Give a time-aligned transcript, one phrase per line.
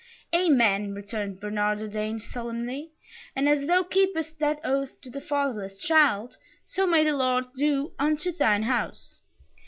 [0.33, 2.89] "Amen!" returned Bernard the Dane, solemnly,
[3.35, 7.91] "and as thou keepest that oath to the fatherless child, so may the Lord do
[7.99, 9.21] unto thine house!"